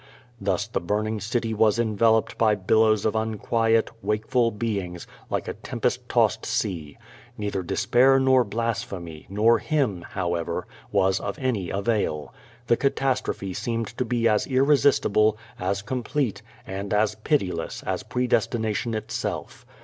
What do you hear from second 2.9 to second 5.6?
of unquiet, wakeful beings, like a